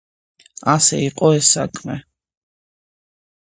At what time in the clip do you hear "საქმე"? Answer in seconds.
1.59-1.99